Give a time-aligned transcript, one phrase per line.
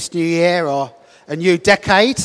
[0.00, 0.90] this new year or
[1.28, 2.18] a new decade,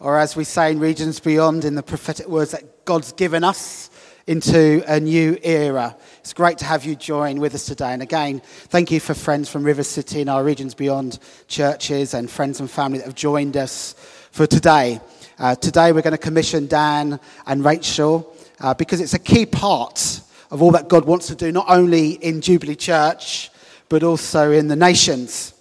[0.00, 3.90] or as we say in Regions Beyond, in the prophetic words that God's given us
[4.26, 5.94] into a new era.
[6.20, 7.92] It's great to have you join with us today.
[7.92, 12.30] And again, thank you for friends from River City and our Regions Beyond churches and
[12.30, 13.92] friends and family that have joined us
[14.30, 14.98] for today.
[15.38, 20.22] Uh, today, we're going to commission Dan and Rachel uh, because it's a key part
[20.50, 23.50] of all that God wants to do, not only in Jubilee Church,
[23.90, 25.51] but also in the nations.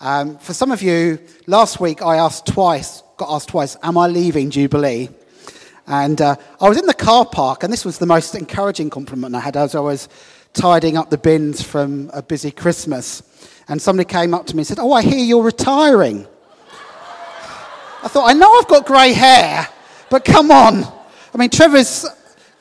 [0.00, 1.18] Um, for some of you,
[1.48, 5.08] last week I asked twice, got asked twice, am I leaving Jubilee?
[5.88, 9.34] And uh, I was in the car park, and this was the most encouraging compliment
[9.34, 10.08] I had as I was
[10.52, 13.24] tidying up the bins from a busy Christmas.
[13.66, 16.28] And somebody came up to me and said, Oh, I hear you're retiring.
[16.70, 19.66] I thought, I know I've got grey hair,
[20.10, 20.84] but come on.
[21.34, 22.06] I mean, Trevor's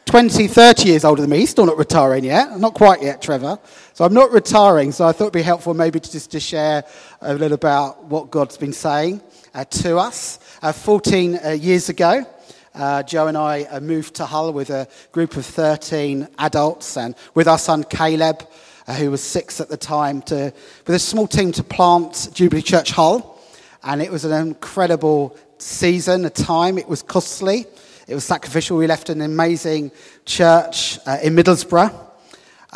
[0.06, 1.40] 20, 30 years older than me.
[1.40, 2.58] He's still not retiring yet.
[2.60, 3.60] Not quite yet, Trevor.
[3.98, 4.92] So I'm not retiring.
[4.92, 6.84] So I thought it'd be helpful maybe to just to share
[7.20, 9.22] a little about what God's been saying
[9.56, 10.38] uh, to us.
[10.62, 12.24] Uh, 14 uh, years ago,
[12.76, 17.16] uh, Joe and I uh, moved to Hull with a group of 13 adults and
[17.34, 18.48] with our son Caleb,
[18.86, 20.54] uh, who was six at the time, to,
[20.86, 23.42] with a small team to plant Jubilee Church Hull.
[23.82, 26.78] And it was an incredible season, a time.
[26.78, 27.66] It was costly.
[28.08, 28.78] It was sacrificial.
[28.78, 29.92] We left an amazing
[30.24, 32.07] church uh, in Middlesbrough.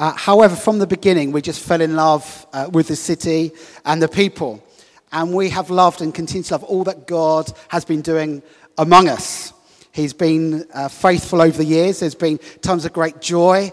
[0.02, 3.52] Uh, however, from the beginning, we just fell in love uh, with the city
[3.86, 4.60] and the people.
[5.12, 8.42] And we have loved and continue to love all that God has been doing
[8.80, 9.54] among us.
[9.92, 12.00] He's been uh, faithful over the years.
[12.00, 13.72] There's been times of great joy,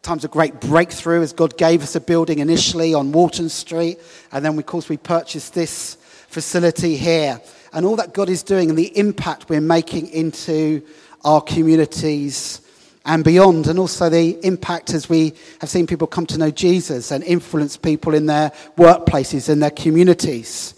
[0.00, 3.98] times of great breakthrough as God gave us a building initially on Walton Street.
[4.32, 5.96] And then, of course, we purchased this
[6.28, 7.42] facility here
[7.74, 10.80] and all that God is doing and the impact we're making into
[11.26, 12.62] our communities
[13.08, 17.10] and beyond, and also the impact as we have seen people come to know Jesus
[17.10, 20.74] and influence people in their workplaces and their communities.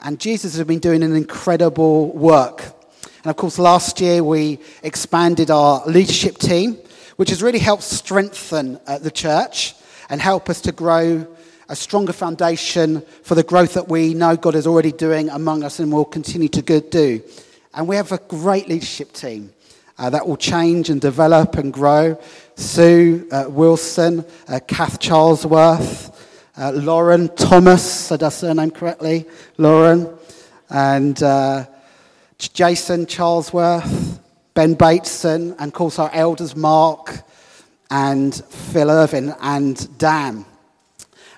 [0.00, 2.62] And Jesus has been doing an incredible work.
[3.22, 6.78] And of course, last year we expanded our leadership team,
[7.16, 9.74] which has really helped strengthen uh, the church
[10.08, 11.26] and help us to grow
[11.68, 15.78] a stronger foundation for the growth that we know God is already doing among us
[15.78, 17.22] and will continue to do.
[17.74, 19.52] And we have a great leadership team
[19.98, 22.18] uh, that will change and develop and grow.
[22.54, 26.14] Sue uh, Wilson, uh, Kath Charlesworth,
[26.56, 29.26] uh, Lauren Thomas, said her surname correctly,
[29.58, 30.08] Lauren,
[30.70, 31.66] and uh,
[32.38, 34.18] Jason Charlesworth,
[34.54, 37.22] Ben Bateson, and of course our elders Mark
[37.90, 40.44] and Phil Irvin and Dan.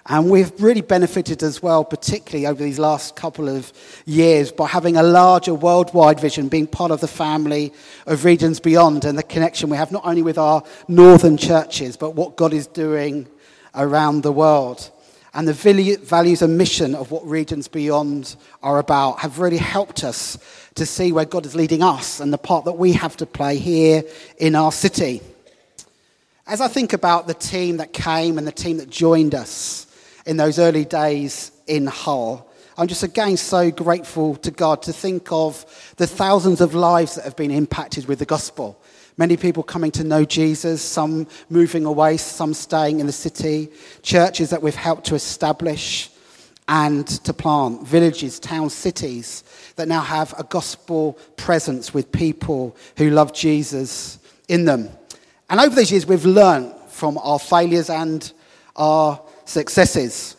[0.07, 3.73] And we've really benefited as well, particularly over these last couple of
[4.05, 7.73] years, by having a larger worldwide vision, being part of the family
[8.07, 12.11] of Regions Beyond and the connection we have not only with our northern churches, but
[12.11, 13.27] what God is doing
[13.75, 14.91] around the world.
[15.33, 15.55] And the
[16.03, 20.37] values and mission of what Regions Beyond are about have really helped us
[20.75, 23.57] to see where God is leading us and the part that we have to play
[23.57, 24.05] here
[24.37, 25.23] in our city.
[26.47, 29.87] As I think about the team that came and the team that joined us,
[30.27, 32.51] in those early days in Hull.
[32.77, 35.65] I'm just again so grateful to God to think of
[35.97, 38.81] the thousands of lives that have been impacted with the gospel.
[39.17, 43.69] Many people coming to know Jesus, some moving away, some staying in the city,
[44.03, 46.11] churches that we've helped to establish
[46.67, 49.45] and to plant, villages, towns, cities
[49.77, 54.19] that now have a gospel presence with people who love Jesus
[54.49, 54.89] in them.
[55.49, 58.33] And over these years, we've learned from our failures and
[58.75, 60.37] our successes.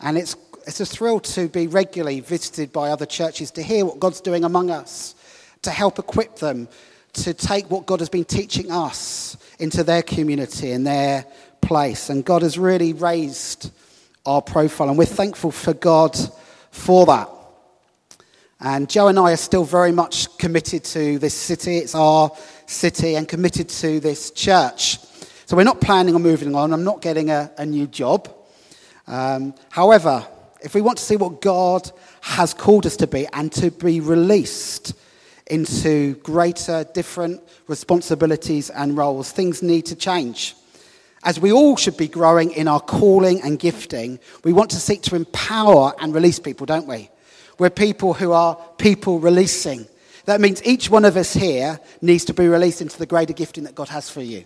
[0.00, 0.36] And it's,
[0.66, 4.44] it's a thrill to be regularly visited by other churches to hear what God's doing
[4.44, 5.14] among us,
[5.62, 6.68] to help equip them
[7.16, 11.24] to take what God has been teaching us into their community and their
[11.60, 12.10] place.
[12.10, 13.72] And God has really raised
[14.24, 16.16] our profile, and we're thankful for God
[16.70, 17.30] for that.
[18.60, 21.78] And Joe and I are still very much committed to this city.
[21.78, 22.30] It's our
[22.66, 24.98] city and committed to this church.
[25.46, 26.72] So we're not planning on moving on.
[26.72, 28.34] I'm not getting a, a new job.
[29.06, 30.26] Um, however,
[30.60, 31.88] if we want to see what God
[32.22, 34.94] has called us to be and to be released
[35.46, 40.56] into greater, different responsibilities and roles, things need to change.
[41.22, 45.02] As we all should be growing in our calling and gifting, we want to seek
[45.02, 47.08] to empower and release people, don't we?
[47.60, 49.86] We're people who are people releasing.
[50.24, 53.62] That means each one of us here needs to be released into the greater gifting
[53.62, 54.44] that God has for you.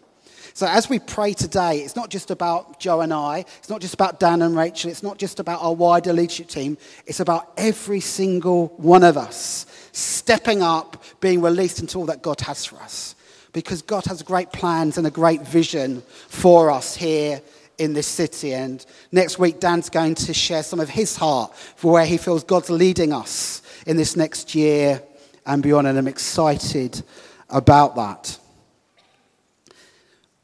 [0.53, 3.95] So, as we pray today, it's not just about Joe and I, it's not just
[3.95, 6.77] about Dan and Rachel, it's not just about our wider leadership team,
[7.07, 12.41] it's about every single one of us stepping up, being released into all that God
[12.41, 13.15] has for us.
[13.53, 17.43] Because God has great plans and a great vision for us here
[17.79, 18.55] in this city.
[18.55, 22.45] And next week, Dan's going to share some of his heart for where he feels
[22.45, 25.03] God's leading us in this next year
[25.47, 25.89] and beyond.
[25.89, 27.03] And I'm excited
[27.49, 28.39] about that.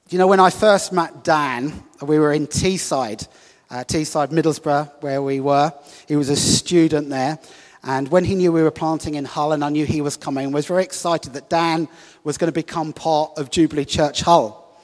[0.08, 3.26] You know, when I first met Dan, we were in Teesside,
[3.73, 5.73] uh, Teesside, Middlesbrough, where we were.
[6.06, 7.41] He was a student there.
[7.82, 10.47] And when he knew we were planting in Hull and I knew he was coming,
[10.47, 11.88] I was very excited that Dan
[12.23, 14.81] was going to become part of Jubilee Church Hull.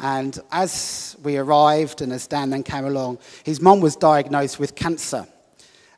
[0.00, 4.74] And as we arrived and as Dan then came along, his mum was diagnosed with
[4.74, 5.24] cancer.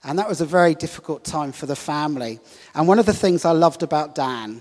[0.05, 2.40] And that was a very difficult time for the family.
[2.75, 4.61] And one of the things I loved about Dan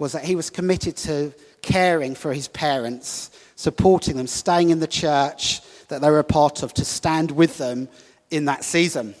[0.00, 4.86] was that he was committed to caring for his parents, supporting them, staying in the
[4.86, 7.88] church that they were a part of, to stand with them
[8.30, 9.14] in that season.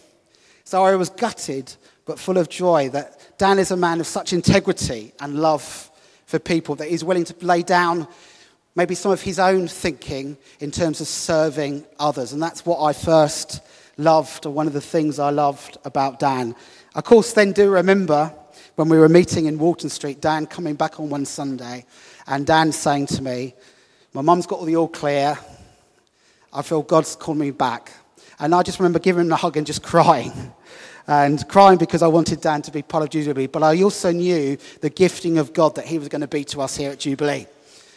[0.64, 4.32] So I was gutted, but full of joy that Dan is a man of such
[4.32, 5.90] integrity and love
[6.26, 8.08] for people that he's willing to lay down
[8.74, 12.32] maybe some of his own thinking in terms of serving others.
[12.32, 13.60] And that's what I first
[13.96, 16.56] loved, or one of the things I loved about Dan.
[16.94, 18.34] Of course, then do remember
[18.74, 21.84] when we were meeting in Walton Street, Dan coming back on one Sunday,
[22.26, 23.54] and Dan saying to me,
[24.14, 25.36] My mum's got all the all clear.
[26.52, 27.90] I feel God's called me back.
[28.38, 30.32] And I just remember giving him a hug and just crying.
[31.08, 33.48] And crying because I wanted Dan to be part of Jubilee.
[33.48, 36.60] But I also knew the gifting of God that he was going to be to
[36.60, 37.46] us here at Jubilee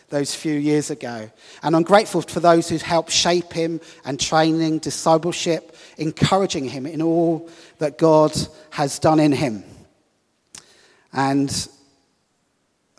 [0.09, 1.29] those few years ago.
[1.61, 7.01] And I'm grateful for those who've helped shape him and training, discipleship, encouraging him in
[7.01, 7.47] all
[7.77, 8.35] that God
[8.71, 9.63] has done in him.
[11.13, 11.49] And,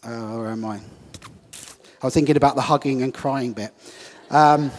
[0.05, 0.81] uh, where am I?
[2.03, 3.73] I was thinking about the hugging and crying bit.
[4.31, 4.71] Um,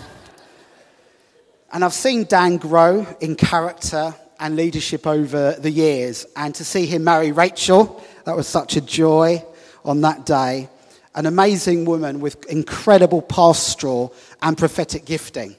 [1.72, 6.26] and I've seen Dan grow in character and leadership over the years.
[6.36, 9.44] And to see him marry Rachel, that was such a joy
[9.84, 10.70] on that day
[11.16, 15.56] an amazing woman with incredible pastoral and prophetic gifting.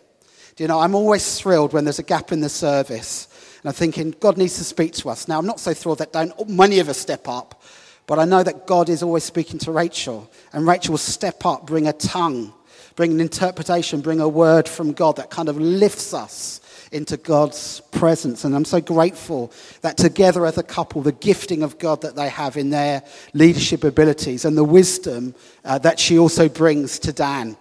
[0.56, 3.28] Do you know, I'm always thrilled when there's a gap in the service.
[3.62, 5.28] And I'm thinking, God needs to speak to us.
[5.28, 7.62] Now, I'm not so thrilled that don't many of us step up,
[8.10, 10.28] but I know that God is always speaking to Rachel.
[10.52, 12.52] And Rachel will step up, bring a tongue,
[12.96, 16.60] bring an interpretation, bring a word from God that kind of lifts us
[16.90, 18.42] into God's presence.
[18.42, 19.52] And I'm so grateful
[19.82, 23.84] that together as a couple, the gifting of God that they have in their leadership
[23.84, 25.32] abilities and the wisdom
[25.64, 27.56] uh, that she also brings to Dan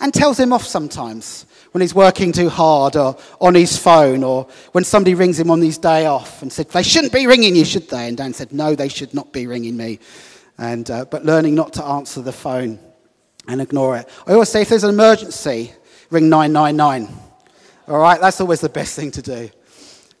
[0.00, 4.46] and tells him off sometimes when he's working too hard or on his phone or
[4.72, 7.64] when somebody rings him on his day off and said, They shouldn't be ringing you,
[7.64, 8.08] should they?
[8.08, 9.98] And Dan said, No, they should not be ringing me.
[10.58, 12.78] And, uh, but learning not to answer the phone
[13.48, 14.08] and ignore it.
[14.26, 15.72] I always say, if there's an emergency,
[16.10, 17.08] ring 999.
[17.88, 19.50] All right, that's always the best thing to do.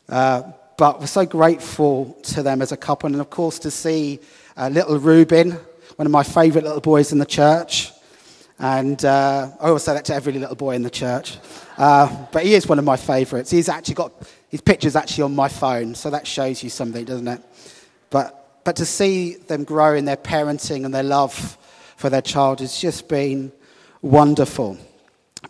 [0.08, 0.42] Uh,
[0.76, 4.18] but we're so grateful to them as a couple, and of course to see
[4.56, 5.52] uh, little Reuben,
[5.96, 7.92] one of my favourite little boys in the church.
[8.62, 11.36] And uh, I always say that to every little boy in the church.
[11.76, 13.50] Uh, but he is one of my favourites.
[13.50, 14.12] He's actually got
[14.48, 17.42] his picture's actually on my phone, so that shows you something, doesn't it?
[18.08, 21.58] But but to see them grow in their parenting and their love
[21.96, 23.50] for their child has just been
[24.00, 24.78] wonderful.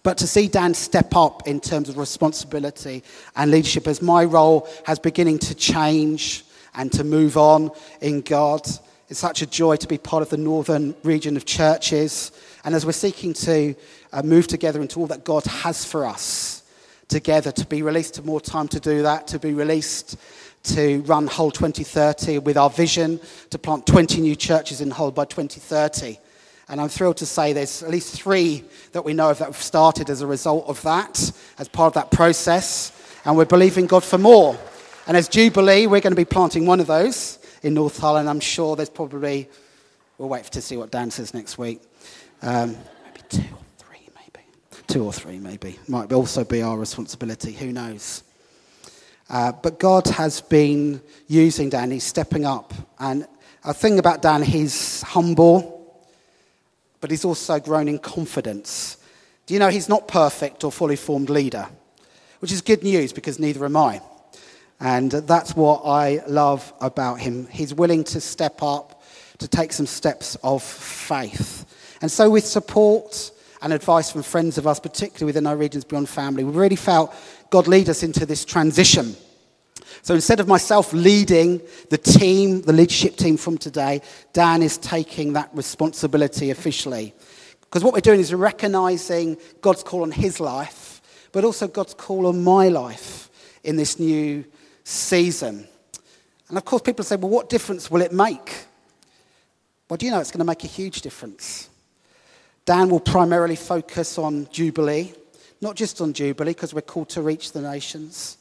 [0.03, 3.03] But to see Dan step up in terms of responsibility
[3.37, 6.45] and leadership as my role has beginning to change
[6.75, 7.71] and to move on
[8.01, 8.67] in God.
[9.13, 12.33] It's such a joy to be part of the northern region of churches.
[12.65, 13.75] And as we're seeking to
[14.11, 16.63] uh, move together into all that God has for us
[17.09, 20.17] together, to be released to more time to do that, to be released
[20.63, 25.27] to run Hull 2030 with our vision to plant 20 new churches in Hull by
[25.27, 26.19] 2030.
[26.71, 29.57] And I'm thrilled to say there's at least three that we know of that have
[29.57, 32.93] started as a result of that, as part of that process.
[33.27, 34.59] And we're believing God for more.
[35.07, 38.17] And as Jubilee, we're going to be planting one of those in North Hull.
[38.17, 39.49] And I'm sure there's probably,
[40.19, 41.81] we'll wait to see what Dan says next week.
[42.43, 44.47] Um, maybe two or three, maybe.
[44.87, 45.79] Two or three, maybe.
[45.89, 47.53] Might also be our responsibility.
[47.53, 48.23] Who knows?
[49.31, 51.91] Uh, but God has been using Dan.
[51.91, 52.75] He's stepping up.
[52.99, 53.27] And
[53.65, 55.83] a thing about Dan, he's humble
[57.03, 58.97] but he's also grown in confidence.
[59.47, 61.69] Do you know he's not perfect or fully formed leader?
[62.39, 64.01] Which is good news because neither am I.
[64.83, 67.47] And that's what I love about him.
[67.47, 69.03] He's willing to step up,
[69.39, 71.65] to take some steps of faith.
[72.03, 73.31] And so, with support
[73.63, 77.15] and advice from friends of us, particularly within our Regions Beyond family, we really felt
[77.49, 79.17] God lead us into this transition
[80.03, 81.61] so instead of myself leading
[81.91, 84.01] the team, the leadership team from today,
[84.33, 87.15] Dan is taking that responsibility officially.
[87.61, 92.27] Because what we're doing is recognizing God's call on his life, but also God's call
[92.27, 93.31] on my life
[93.63, 94.45] in this new
[94.85, 95.67] season.
[96.49, 98.67] And of course, people say, well, what difference will it make?
[99.89, 101.69] Well, do you know it's going to make a huge difference?
[102.65, 105.13] Dan will primarily focus on Jubilee,
[105.61, 108.39] not just on Jubilee, because we're called to reach the nations,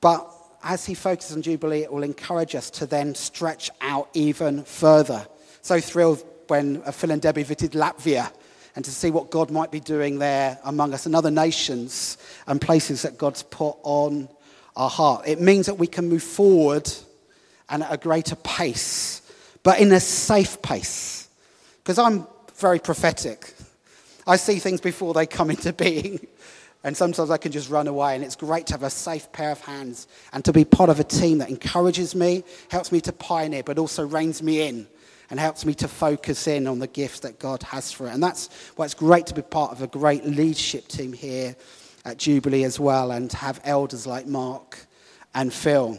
[0.00, 0.28] but
[0.62, 5.26] as he focuses on Jubilee, it will encourage us to then stretch out even further.
[5.62, 8.30] So thrilled when uh, Phil and Debbie visited Latvia
[8.74, 12.60] and to see what God might be doing there among us and other nations and
[12.60, 14.28] places that God's put on
[14.76, 15.26] our heart.
[15.26, 16.90] It means that we can move forward
[17.68, 19.22] and at a greater pace,
[19.62, 21.28] but in a safe pace.
[21.82, 22.26] Because I'm
[22.56, 23.54] very prophetic.
[24.26, 26.26] I see things before they come into being.
[26.84, 29.52] And sometimes I can just run away, and it's great to have a safe pair
[29.52, 33.12] of hands and to be part of a team that encourages me, helps me to
[33.12, 34.88] pioneer, but also reins me in
[35.30, 38.10] and helps me to focus in on the gifts that God has for it.
[38.10, 41.54] And that's why it's great to be part of a great leadership team here
[42.04, 44.86] at Jubilee as well and have elders like Mark
[45.34, 45.98] and Phil.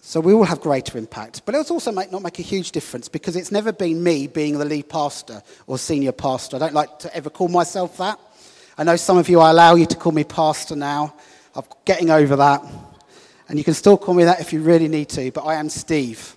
[0.00, 1.42] So we will have greater impact.
[1.44, 4.58] But it'll also make, not make a huge difference because it's never been me being
[4.58, 6.56] the lead pastor or senior pastor.
[6.56, 8.18] I don't like to ever call myself that.
[8.76, 11.14] I know some of you, I allow you to call me pastor now.
[11.54, 12.62] I'm getting over that.
[13.48, 15.68] And you can still call me that if you really need to, but I am
[15.68, 16.36] Steve.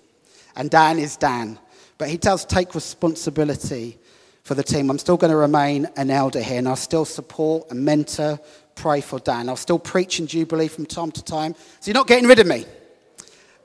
[0.56, 1.58] And Dan is Dan.
[1.98, 3.98] But he does take responsibility
[4.44, 4.90] for the team.
[4.90, 8.40] I'm still going to remain an elder here, and I'll still support and mentor,
[8.76, 9.50] pray for Dan.
[9.50, 11.56] I'll still preach in Jubilee from time to time.
[11.80, 12.66] So you're not getting rid of me.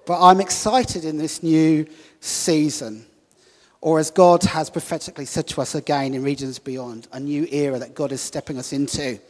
[0.06, 1.86] But I'm excited in this new
[2.20, 3.04] season
[3.80, 7.78] or as God has prophetically said to us again in regions beyond, a new era
[7.78, 9.20] that God is stepping us into.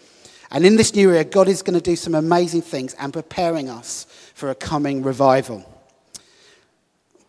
[0.51, 3.69] And in this new era, God is going to do some amazing things and preparing
[3.69, 5.67] us for a coming revival.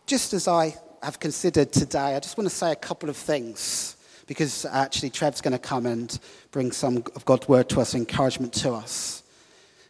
[0.06, 3.96] Just as I have considered today, I just want to say a couple of things
[4.30, 6.16] because actually Trev's going to come and
[6.52, 9.24] bring some of God's word to us, encouragement to us.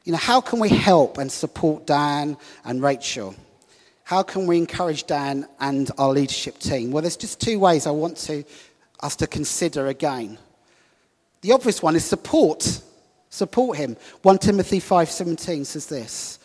[0.04, 3.34] You know, how can we help and support Dan and Rachel?
[4.02, 6.90] How can we encourage Dan and our leadership team?
[6.90, 8.42] Well, there's just two ways I want to,
[9.00, 10.38] us to consider again.
[11.42, 12.80] The obvious one is support.
[13.28, 13.94] Support him.
[14.22, 16.38] 1 Timothy 5:17 says this.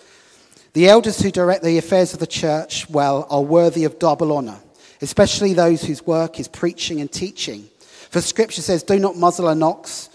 [0.73, 4.59] The elders who direct the affairs of the church well are worthy of double honor,
[5.01, 7.69] especially those whose work is preaching and teaching.
[8.15, 10.07] For scripture says, "Do not muzzle an ox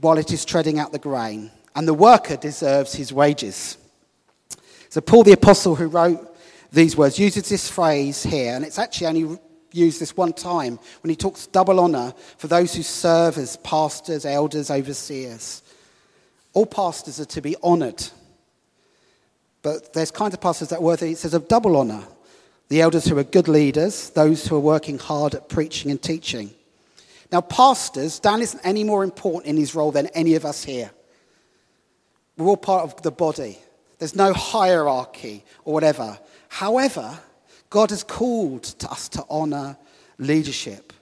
[0.00, 3.76] while it is treading out the grain, and the worker deserves his wages."
[4.88, 6.34] So, Paul the Apostle, who wrote
[6.72, 9.38] these words, uses this phrase here, and it's actually only
[9.70, 14.24] used this one time when he talks double honor for those who serve as pastors,
[14.24, 15.60] elders, overseers.
[16.54, 18.02] All pastors are to be honored.
[19.60, 22.04] But there's kinds of pastors that are worthy, it says, of double honor.
[22.70, 26.54] The elders who are good leaders, those who are working hard at preaching and teaching.
[27.30, 30.90] Now, pastors, Dan isn't any more important in his role than any of us here.
[32.36, 33.58] We're all part of the body.
[33.98, 36.18] There's no hierarchy or whatever.
[36.48, 37.18] However,
[37.68, 39.76] God has called to us to honor
[40.18, 40.92] leadership.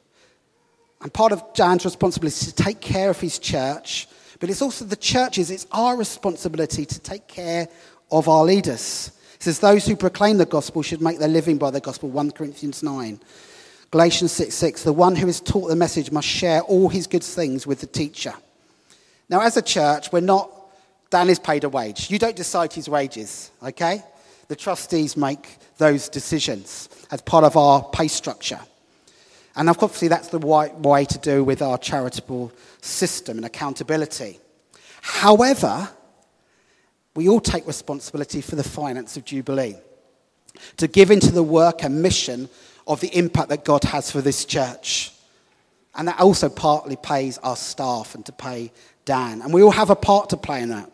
[1.02, 4.08] And part of Dan's responsibility is to take care of his church,
[4.40, 7.68] but it's also the church's, it's our responsibility to take care
[8.10, 9.12] of our leaders.
[9.34, 12.32] It says, Those who proclaim the gospel should make their living by the gospel, 1
[12.32, 13.20] Corinthians 9.
[13.90, 17.24] Galatians 6 6, the one who is taught the message must share all his good
[17.24, 18.34] things with the teacher.
[19.28, 20.50] Now, as a church, we're not
[21.10, 22.10] Dan is paid a wage.
[22.10, 24.02] You don't decide his wages, okay?
[24.48, 28.60] The trustees make those decisions as part of our pay structure.
[29.54, 32.52] And obviously, that's the right way to do with our charitable
[32.82, 34.40] system and accountability.
[35.00, 35.88] However,
[37.14, 39.76] we all take responsibility for the finance of Jubilee,
[40.76, 42.48] to give into the work and mission
[42.86, 45.12] of the impact that God has for this church.
[45.94, 48.72] And that also partly pays our staff and to pay
[49.04, 49.42] Dan.
[49.42, 50.90] And we all have a part to play in that.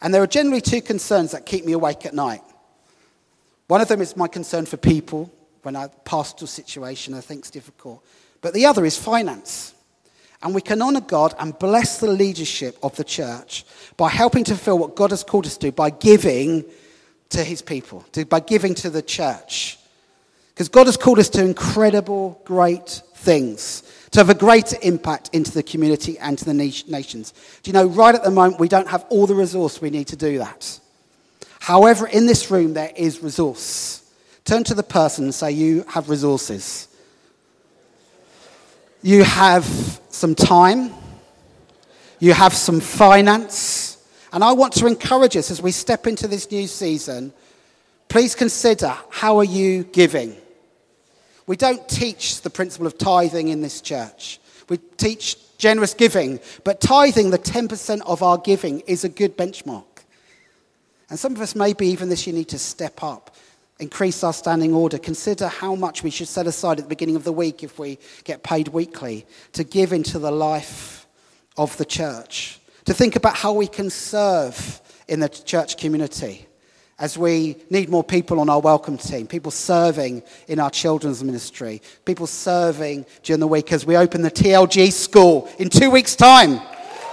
[0.00, 2.42] And there are generally two concerns that keep me awake at night.
[3.66, 5.30] One of them is my concern for people
[5.62, 8.04] when a pastoral situation I think is difficult.
[8.40, 9.74] But the other is finance.
[10.40, 13.64] And we can honor God and bless the leadership of the church
[13.96, 16.64] by helping to fulfill what God has called us to do by giving
[17.30, 19.77] to his people, to, by giving to the church.
[20.58, 25.52] Because God has called us to incredible, great things to have a greater impact into
[25.52, 27.32] the community and to the nations.
[27.62, 30.08] Do you know, right at the moment, we don't have all the resource we need
[30.08, 30.80] to do that.
[31.60, 34.12] However, in this room, there is resource.
[34.44, 36.88] Turn to the person and say, You have resources.
[39.00, 39.64] You have
[40.08, 40.90] some time.
[42.18, 44.04] You have some finance.
[44.32, 47.32] And I want to encourage us as we step into this new season.
[48.08, 50.36] Please consider how are you giving?
[51.48, 54.38] We don't teach the principle of tithing in this church.
[54.68, 60.04] We teach generous giving, but tithing, the 10% of our giving, is a good benchmark.
[61.08, 63.34] And some of us maybe even this year need to step up
[63.80, 67.22] increase our standing order, consider how much we should set aside at the beginning of
[67.22, 71.06] the week if we get paid weekly to give into the life
[71.56, 76.47] of the church, to think about how we can serve in the church community
[76.98, 81.80] as we need more people on our welcome team, people serving in our children's ministry,
[82.04, 86.60] people serving during the week as we open the TLG school in two weeks' time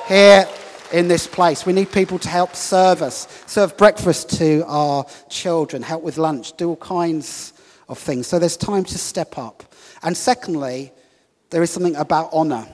[0.07, 0.47] here
[0.91, 1.65] in this place.
[1.65, 6.53] We need people to help serve us, serve breakfast to our children, help with lunch,
[6.57, 7.53] do all kinds
[7.87, 8.25] of things.
[8.25, 9.63] So there's time to step up.
[10.01, 10.91] And secondly,
[11.51, 12.67] there is something about honour.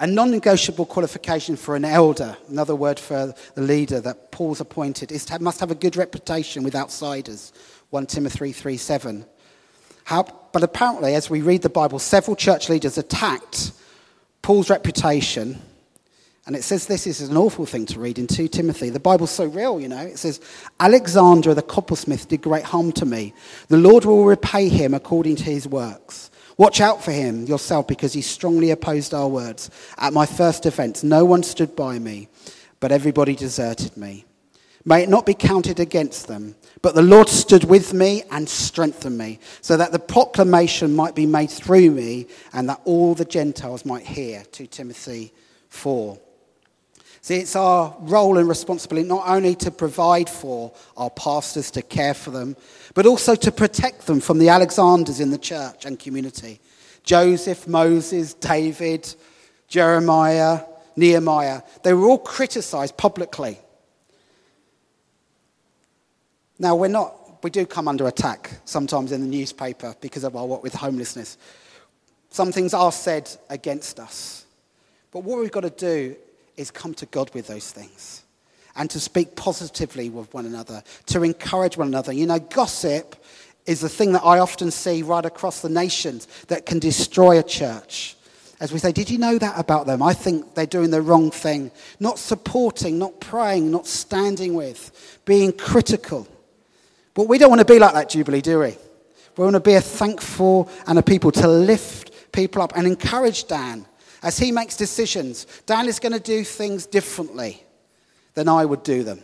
[0.00, 5.10] A non negotiable qualification for an elder, another word for the leader that Paul's appointed,
[5.10, 7.52] is to, must have a good reputation with outsiders.
[7.90, 9.26] 1 Timothy 3 7.
[10.04, 13.72] How, but apparently, as we read the Bible, several church leaders attacked
[14.40, 15.60] Paul's reputation.
[16.46, 18.88] And it says this is an awful thing to read in 2 Timothy.
[18.88, 19.98] The Bible's so real, you know.
[19.98, 20.40] It says,
[20.80, 23.34] Alexander the coppersmith did great harm to me.
[23.66, 26.30] The Lord will repay him according to his works.
[26.58, 29.70] Watch out for him yourself because he strongly opposed our words.
[29.96, 32.28] At my first defense, no one stood by me,
[32.80, 34.24] but everybody deserted me.
[34.84, 39.16] May it not be counted against them, but the Lord stood with me and strengthened
[39.16, 43.84] me, so that the proclamation might be made through me and that all the Gentiles
[43.84, 44.42] might hear.
[44.50, 45.32] 2 Timothy
[45.68, 46.18] 4.
[47.20, 52.14] See, it's our role and responsibility not only to provide for our pastors, to care
[52.14, 52.56] for them,
[52.94, 56.60] but also to protect them from the Alexanders in the church and community.
[57.02, 59.14] Joseph, Moses, David,
[59.66, 60.60] Jeremiah,
[60.96, 63.58] Nehemiah, they were all criticized publicly.
[66.58, 70.46] Now, we're not, we do come under attack sometimes in the newspaper because of our
[70.46, 71.38] work with homelessness.
[72.30, 74.44] Some things are said against us.
[75.10, 76.16] But what we've got to do
[76.58, 78.22] is come to God with those things
[78.76, 82.12] and to speak positively with one another, to encourage one another.
[82.12, 83.16] You know, gossip
[83.66, 87.42] is the thing that I often see right across the nations that can destroy a
[87.42, 88.16] church.
[88.60, 90.02] As we say, did you know that about them?
[90.02, 91.70] I think they're doing the wrong thing.
[92.00, 96.26] Not supporting, not praying, not standing with, being critical.
[97.14, 98.76] But we don't want to be like that, Jubilee, do we?
[99.36, 103.46] We want to be a thankful and a people to lift people up and encourage
[103.46, 103.86] Dan
[104.22, 107.62] as he makes decisions, Dan is going to do things differently
[108.34, 109.22] than I would do them.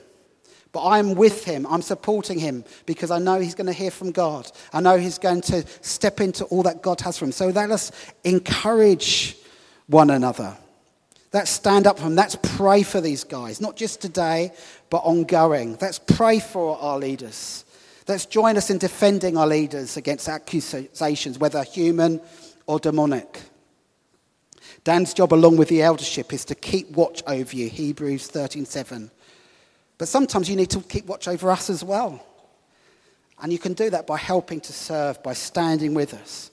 [0.72, 1.66] But I'm with him.
[1.68, 4.50] I'm supporting him because I know he's going to hear from God.
[4.72, 7.32] I know he's going to step into all that God has for him.
[7.32, 7.92] So let us
[8.24, 9.36] encourage
[9.86, 10.56] one another.
[11.32, 12.16] Let's stand up for them.
[12.16, 14.52] Let's pray for these guys, not just today,
[14.90, 15.78] but ongoing.
[15.80, 17.64] Let's pray for our leaders.
[18.06, 22.20] Let's join us in defending our leaders against accusations, whether human
[22.66, 23.40] or demonic.
[24.84, 29.10] Dan's job, along with the eldership, is to keep watch over you, Hebrews 13:7.
[29.96, 32.24] But sometimes you need to keep watch over us as well.
[33.40, 36.50] And you can do that by helping to serve, by standing with us,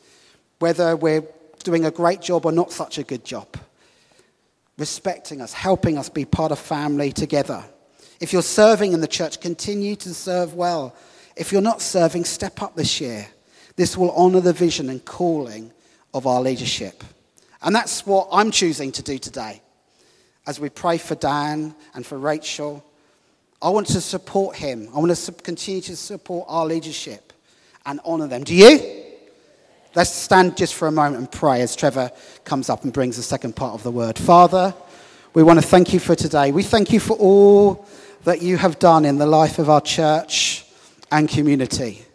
[0.59, 1.23] whether we're
[1.63, 3.47] doing a great job or not such a good job.
[4.77, 7.63] Respecting us, helping us be part of family together.
[8.19, 10.95] If you're serving in the church, continue to serve well.
[11.35, 13.27] If you're not serving, step up this year.
[13.75, 15.71] This will honor the vision and calling
[16.13, 17.03] of our leadership.
[17.63, 19.61] And that's what I'm choosing to do today.
[20.47, 22.83] As we pray for Dan and for Rachel,
[23.61, 24.89] I want to support him.
[24.95, 27.31] I want to continue to support our leadership
[27.85, 28.43] and honor them.
[28.43, 29.03] Do you?
[29.93, 32.11] Let's stand just for a moment and pray as Trevor
[32.43, 34.17] comes up and brings the second part of the word.
[34.17, 34.73] Father,
[35.33, 36.51] we want to thank you for today.
[36.51, 37.87] We thank you for all
[38.23, 40.65] that you have done in the life of our church
[41.11, 42.05] and community.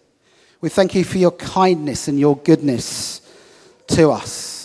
[0.60, 3.20] We thank you for your kindness and your goodness
[3.88, 4.55] to us.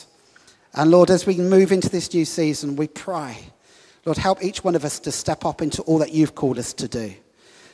[0.74, 3.38] And Lord, as we move into this new season, we pray,
[4.06, 6.74] Lord, help each one of us to step up into all that you've called us
[6.74, 7.14] to do.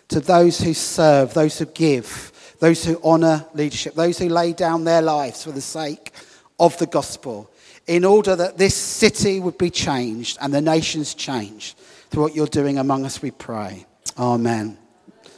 [0.10, 4.84] To those who serve, those who give, those who honor leadership, those who lay down
[4.84, 6.12] their lives for the sake
[6.60, 7.52] of the gospel,
[7.86, 11.78] in order that this city would be changed and the nations changed
[12.10, 13.86] through what you're doing among us, we pray.
[14.18, 14.78] Amen.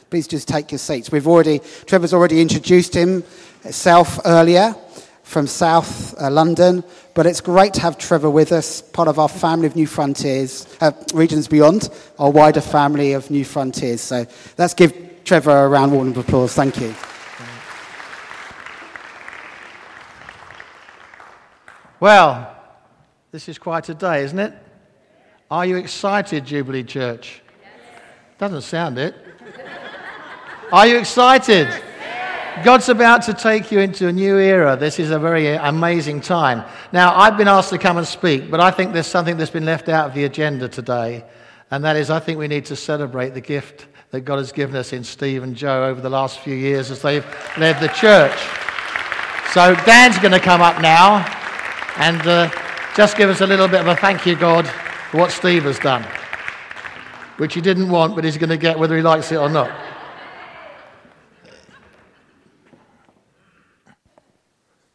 [0.08, 1.12] Please just take your seats.
[1.12, 4.74] We've already, Trevor's already introduced himself earlier
[5.22, 6.82] from South uh, London.
[7.20, 10.66] But it's great to have Trevor with us, part of our family of New Frontiers,
[10.80, 14.00] uh, Regions Beyond, our wider family of New Frontiers.
[14.00, 14.24] So
[14.56, 16.54] let's give Trevor a round of applause.
[16.54, 16.94] Thank you.
[22.00, 22.56] Well,
[23.32, 24.54] this is quite a day, isn't it?
[25.50, 27.42] Are you excited, Jubilee Church?
[28.38, 29.14] Doesn't sound it.
[30.72, 31.68] Are you excited?
[32.62, 34.76] God's about to take you into a new era.
[34.76, 36.62] This is a very amazing time.
[36.92, 39.64] Now, I've been asked to come and speak, but I think there's something that's been
[39.64, 41.24] left out of the agenda today,
[41.70, 44.76] and that is I think we need to celebrate the gift that God has given
[44.76, 47.24] us in Steve and Joe over the last few years as they've
[47.56, 48.38] led the church.
[49.54, 51.24] So Dan's going to come up now
[51.96, 52.50] and uh,
[52.94, 54.68] just give us a little bit of a thank you, God,
[55.10, 56.04] for what Steve has done,
[57.38, 59.70] which he didn't want, but he's going to get whether he likes it or not.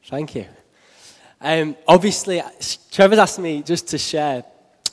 [0.08, 0.46] Thank you.
[1.42, 2.40] Um, obviously,
[2.92, 4.44] Trevor's asked me just to share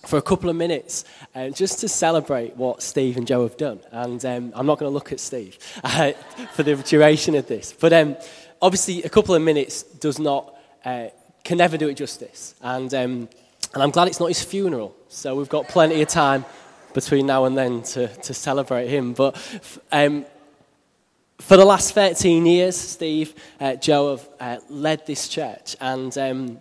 [0.06, 3.80] for a couple of minutes, um, just to celebrate what Steve and Joe have done.
[3.90, 6.12] And um, I'm not going to look at Steve uh,
[6.54, 7.74] for the duration of this.
[7.78, 8.16] But um,
[8.62, 11.08] obviously, a couple of minutes does not, uh,
[11.44, 12.54] can never do it justice.
[12.62, 13.28] And, um,
[13.74, 14.96] and I'm glad it's not his funeral.
[15.08, 16.46] So we've got plenty of time
[16.94, 19.12] between now and then to, to celebrate him.
[19.12, 19.36] But
[19.92, 20.24] um,
[21.42, 25.76] for the last 13 years, Steve, uh, Joe have uh, led this church.
[25.80, 26.60] And um,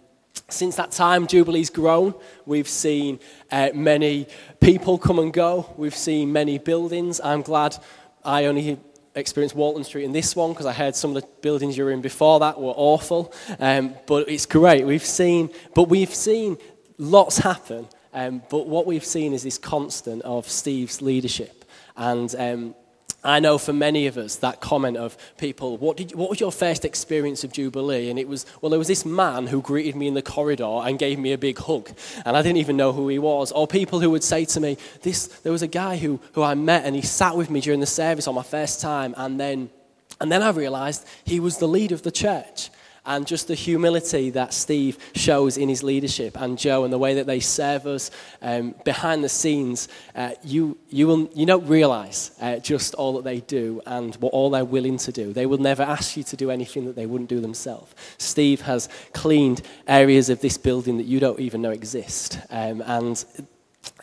[0.50, 2.16] since that time, Jubilee's grown.
[2.46, 3.20] We've seen
[3.52, 4.28] uh, many
[4.60, 5.72] people come and go.
[5.78, 7.22] We've seen many buildings.
[7.24, 7.78] I'm glad
[8.26, 8.80] I only
[9.14, 11.92] experienced Walton Street in this one because I heard some of the buildings you were
[11.92, 13.34] in before that were awful.
[13.60, 14.86] Um, but it's great.
[14.86, 16.58] We've seen, but we've seen
[16.98, 17.88] lots happen.
[18.14, 21.66] Um, but what we've seen is this constant of Steve's leadership.
[21.96, 22.76] And um,
[23.24, 26.52] I know for many of us that comment of people, what, did, what was your
[26.52, 28.10] first experience of Jubilee?
[28.10, 30.98] And it was, well, there was this man who greeted me in the corridor and
[30.98, 31.92] gave me a big hug.
[32.26, 33.52] And I didn't even know who he was.
[33.52, 36.56] Or people who would say to me, this, there was a guy who, who I
[36.56, 39.14] met and he sat with me during the service on my first time.
[39.18, 39.70] And then,
[40.20, 42.72] and then I realized he was the leader of the church
[43.06, 47.16] and just the humility that Steve shows in his leadership and Joe and the way
[47.16, 48.12] that they serve us
[48.42, 53.24] um, behind the scenes, uh, you, you, will, you don't realize uh, just all that
[53.24, 55.34] they do and what all they're willing to do.
[55.34, 57.94] They will never ask you to do anything that they wouldn't do themselves.
[58.18, 62.40] Steve has cleaned areas of this building that you don't even know exist.
[62.52, 63.24] Um, and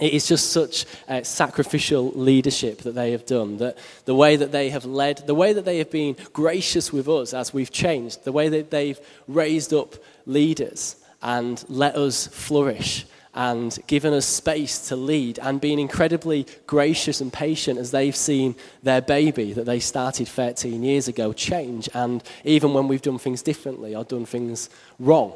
[0.01, 3.59] it is just such uh, sacrificial leadership that they have done.
[3.59, 7.09] That the way that they have led, the way that they have been gracious with
[7.09, 13.07] us as we've changed, the way that they've raised up leaders and let us flourish
[13.35, 18.55] and given us space to lead and being incredibly gracious and patient as they've seen
[18.83, 21.89] their baby that they started 13 years ago change.
[21.95, 25.35] And even when we've done things differently or done things wrong,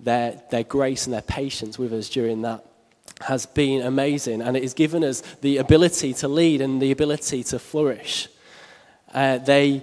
[0.00, 2.64] their, their grace and their patience with us during that
[3.24, 7.42] has been amazing, and it has given us the ability to lead and the ability
[7.44, 8.28] to flourish.
[9.12, 9.82] Uh, they,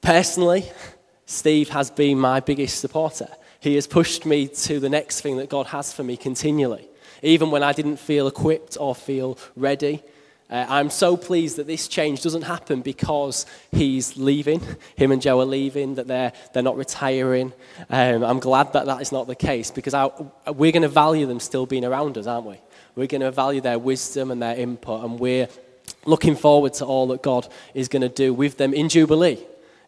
[0.00, 0.70] personally,
[1.26, 3.28] Steve has been my biggest supporter.
[3.60, 6.88] He has pushed me to the next thing that God has for me continually,
[7.22, 10.02] even when I didn't feel equipped or feel ready.
[10.52, 14.60] Uh, I'm so pleased that this change doesn't happen because he's leaving,
[14.96, 17.54] him and Joe are leaving, that they're, they're not retiring.
[17.88, 20.10] Um, I'm glad that that is not the case because I,
[20.48, 22.60] we're going to value them still being around us, aren't we?
[22.94, 25.48] We're going to value their wisdom and their input, and we're
[26.04, 29.38] looking forward to all that God is going to do with them in Jubilee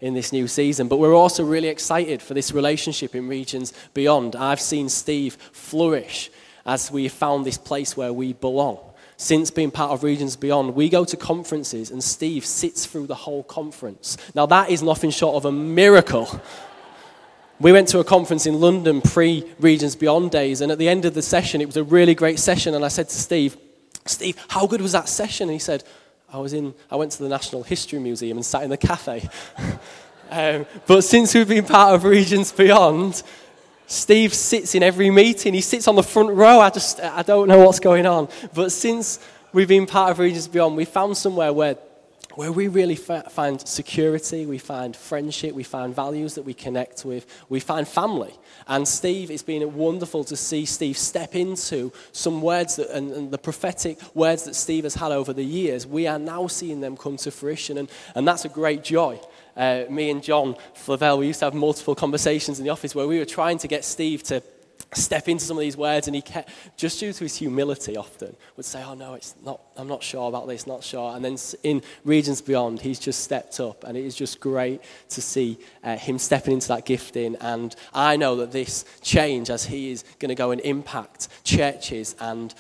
[0.01, 0.89] in this new season.
[0.89, 4.35] But we're also really excited for this relationship in regions beyond.
[4.35, 6.31] I've seen Steve flourish
[6.65, 8.79] as we found this place where we belong
[9.25, 13.15] since being part of Regions Beyond, we go to conferences and Steve sits through the
[13.15, 14.19] whole conference.
[14.35, 16.29] Now, that is nothing short of a miracle.
[17.59, 21.07] We went to a conference in London pre Regions Beyond days, and at the end
[21.07, 22.75] of the session, it was a really great session.
[22.75, 23.57] And I said to Steve,
[24.05, 25.45] Steve, how good was that session?
[25.45, 25.85] And he said,
[26.31, 29.27] I, was in, I went to the Natural History Museum and sat in the cafe.
[30.31, 33.23] um, but since we've been part of Regions Beyond,
[33.87, 35.55] Steve sits in every meeting.
[35.55, 36.61] He sits on the front row.
[36.61, 38.29] I just, I don't know what's going on.
[38.55, 39.19] But since
[39.53, 41.77] we've been part of Regions Beyond, we found somewhere where,
[42.35, 47.27] where we really find security, we find friendship, we find values that we connect with,
[47.49, 48.35] we find family.
[48.67, 53.31] And Steve, it's been wonderful to see Steve step into some words that, and, and
[53.31, 55.87] the prophetic words that Steve has had over the years.
[55.87, 59.21] We are now seeing them come to fruition, and, and that's a great joy
[59.57, 63.07] uh, me and John Flavel, we used to have multiple conversations in the office where
[63.07, 64.43] we were trying to get Steve to
[64.97, 68.35] step into some of these words and he kept just due to his humility often
[68.57, 71.15] would say oh no it's not i'm not sure about this not sure.
[71.15, 74.81] And then in regions beyond he's just stepped up and it is just great
[75.11, 77.37] to see uh, him stepping into that gifting.
[77.37, 82.15] And i know that this change as he is going to go and impact churches
[82.21, 82.55] and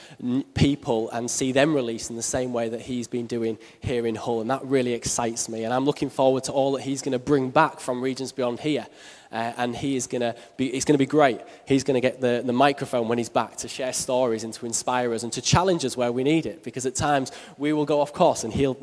[0.54, 4.14] people and see them released in the same way that he's been doing here in
[4.14, 4.40] hull.
[4.40, 5.64] And that really excites me.
[5.64, 8.60] And i'm looking forward to all that he's going to bring back from regions beyond
[8.60, 8.86] here
[9.34, 11.40] uh, and he is going to be, it's going to be great.
[11.66, 14.64] He's going to get the, the microphone when he's back to share stories and to
[14.64, 16.62] inspire us and to challenge us where we need it.
[16.62, 18.78] Because at times we will go off course and he'll,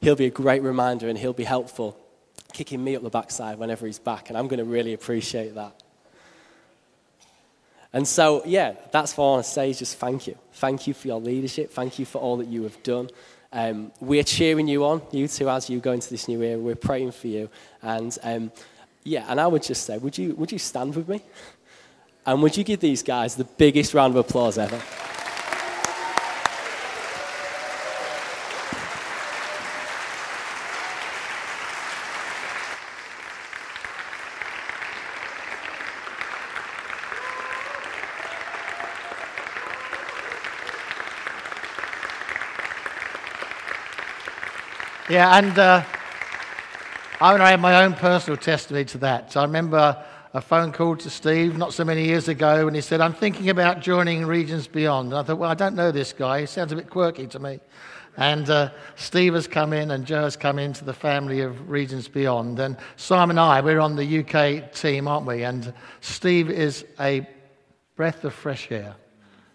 [0.00, 1.98] he'll be a great reminder and he'll be helpful,
[2.52, 4.28] kicking me up the backside whenever he's back.
[4.28, 5.82] And I'm going to really appreciate that.
[7.92, 10.38] And so, yeah, that's what I want to say is just thank you.
[10.52, 11.72] Thank you for your leadership.
[11.72, 13.10] Thank you for all that you have done.
[13.52, 16.60] Um, we're cheering you on, you two, as you go into this new era.
[16.60, 17.50] We're praying for you.
[17.82, 18.52] And um,
[19.04, 21.22] yeah, and I would just say, would you, would you stand with me?
[22.26, 24.80] And would you give these guys the biggest round of applause ever?
[45.08, 45.82] Yeah, and uh,
[47.22, 49.36] I have my own personal testimony to that.
[49.36, 50.02] I remember
[50.32, 53.50] a phone call to Steve not so many years ago, and he said, I'm thinking
[53.50, 55.08] about joining Regions Beyond.
[55.08, 56.40] And I thought, well, I don't know this guy.
[56.40, 57.60] He sounds a bit quirky to me.
[58.16, 62.08] And uh, Steve has come in, and Joe has come into the family of Regions
[62.08, 62.58] Beyond.
[62.58, 65.44] And Simon and I, we're on the UK team, aren't we?
[65.44, 67.28] And Steve is a
[67.96, 68.96] breath of fresh air.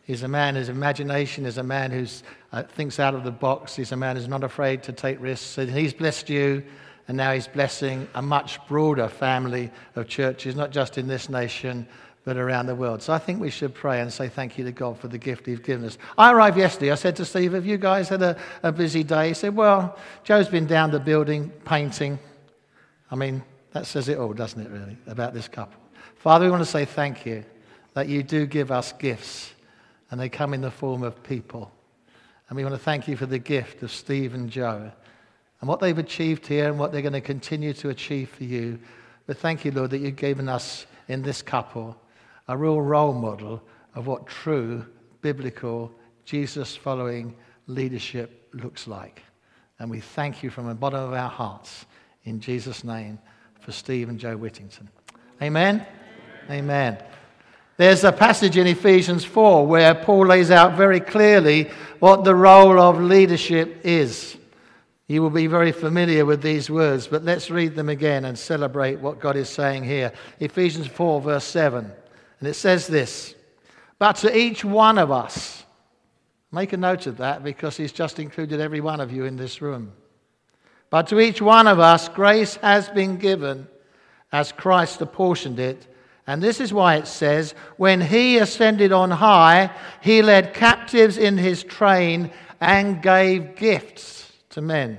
[0.04, 2.06] He's a man whose imagination is a man who
[2.52, 3.76] uh, thinks out of the box.
[3.76, 5.58] He's a man who's not afraid to take risks.
[5.58, 6.64] And he's blessed you,
[7.08, 11.88] and now he's blessing a much broader family of churches, not just in this nation,
[12.24, 13.04] but around the world.
[13.04, 15.46] So I think we should pray and say thank you to God for the gift
[15.46, 16.00] He's given us.
[16.18, 16.92] I arrived yesterday.
[16.92, 19.28] I said to Steve, Have you guys had a, a busy day?
[19.28, 22.18] He said, Well, Joe's been down the building painting.
[23.12, 25.80] I mean, that says it all, doesn't it, really, about this couple?
[26.16, 27.46] Father, we want to say thank you
[27.94, 29.54] that you do give us gifts
[30.10, 31.72] and they come in the form of people.
[32.50, 34.92] And we want to thank you for the gift of Steve and Joe
[35.60, 38.80] and what they've achieved here and what they're going to continue to achieve for you.
[39.28, 41.98] But thank you, Lord, that you've given us in this couple
[42.48, 43.62] a real role model
[43.96, 44.86] of what true
[45.22, 45.92] biblical
[46.26, 47.36] Jesus following
[47.68, 49.24] leadership looks like.
[49.80, 51.86] And we thank you from the bottom of our hearts
[52.24, 53.20] in Jesus' name
[53.60, 54.90] for Steve and Joe Whittington.
[55.42, 55.86] Amen.
[56.50, 56.64] Amen.
[56.64, 57.04] Amen.
[57.78, 62.80] There's a passage in Ephesians 4 where Paul lays out very clearly what the role
[62.80, 64.38] of leadership is.
[65.08, 69.00] You will be very familiar with these words, but let's read them again and celebrate
[69.00, 70.12] what God is saying here.
[70.40, 71.92] Ephesians 4, verse 7.
[72.40, 73.36] And it says this
[74.00, 75.64] But to each one of us,
[76.52, 79.62] make a note of that because he's just included every one of you in this
[79.62, 79.94] room.
[80.90, 83.68] But to each one of us, grace has been given
[84.32, 85.88] as Christ apportioned it
[86.28, 89.70] and this is why it says, When he ascended on high,
[90.02, 94.25] he led captives in his train and gave gifts
[94.56, 94.98] to men.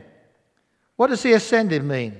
[0.96, 2.14] What does he ascended mean?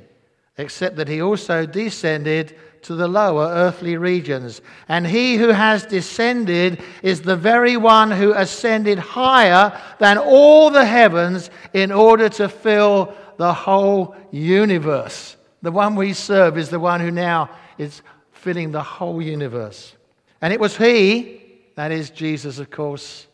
[0.57, 4.63] Except that he also descended to the lower earthly regions.
[4.89, 10.87] And he who has descended is the very one who ascended higher than all the
[10.87, 15.37] heavens in order to fill the whole universe.
[15.61, 18.01] The one we serve is the one who now is
[18.33, 19.95] filling the whole universe.
[20.41, 21.43] And it was He,
[21.75, 23.27] that is Jesus, of course,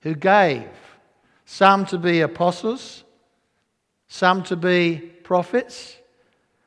[0.00, 0.66] who gave
[1.44, 3.03] some to be apostles,
[4.14, 5.96] some to be prophets,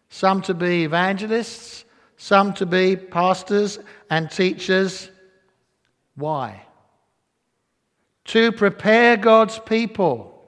[0.09, 1.85] some to be evangelists,
[2.17, 3.79] some to be pastors
[4.09, 5.09] and teachers.
[6.15, 6.61] Why?
[8.25, 10.45] To prepare God's people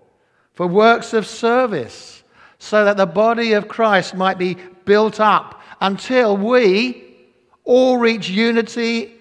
[0.51, 2.21] for works of service
[2.57, 7.15] so that the body of Christ might be built up until we
[7.63, 9.13] all reach unity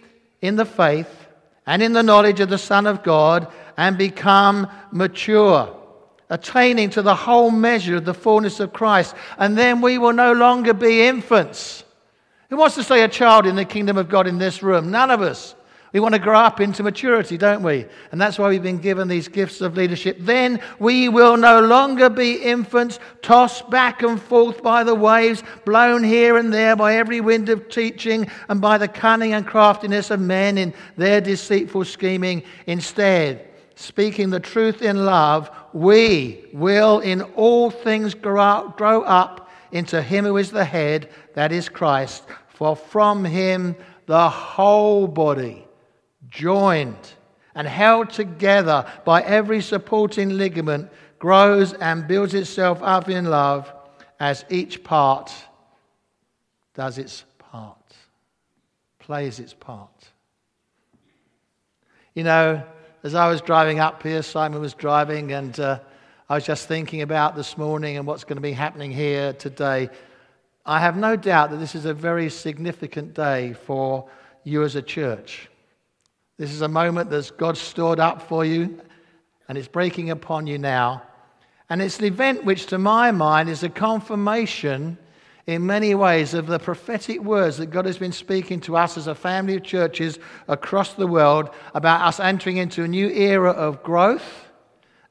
[0.42, 1.28] in the faith
[1.64, 5.77] and in the knowledge of the Son of God and become mature,
[6.30, 9.14] attaining to the whole measure of the fullness of Christ.
[9.38, 11.84] And then we will no longer be infants.
[12.50, 14.90] Who wants to say a child in the kingdom of God in this room?
[14.90, 15.54] None of us.
[15.92, 17.86] We want to grow up into maturity, don't we?
[18.12, 20.18] And that's why we've been given these gifts of leadership.
[20.20, 26.04] Then we will no longer be infants tossed back and forth by the waves, blown
[26.04, 30.20] here and there by every wind of teaching and by the cunning and craftiness of
[30.20, 32.42] men in their deceitful scheming.
[32.66, 33.47] Instead,
[33.78, 40.02] speaking the truth in love, we will in all things grow, up, grow up into
[40.02, 42.24] Him who is the head, that is Christ.
[42.48, 45.64] For from Him the whole body
[46.28, 47.12] joined
[47.54, 53.72] and held together by every supporting ligament, grows and builds itself up in love
[54.18, 55.32] as each part
[56.74, 57.94] does its part,
[58.98, 60.08] plays its part.
[62.14, 62.62] You know,
[63.04, 65.78] as I was driving up here, Simon was driving, and uh,
[66.28, 69.88] I was just thinking about this morning and what's going to be happening here today.
[70.66, 74.08] I have no doubt that this is a very significant day for
[74.42, 75.48] you as a church.
[76.38, 78.80] This is a moment that God stored up for you,
[79.48, 81.02] and it's breaking upon you now.
[81.70, 84.98] And it's an event which, to my mind, is a confirmation
[85.48, 89.06] in many ways of the prophetic words that God has been speaking to us as
[89.06, 93.82] a family of churches across the world about us entering into a new era of
[93.82, 94.44] growth